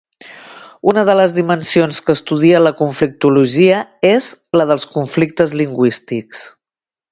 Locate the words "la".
2.65-2.73, 4.61-4.69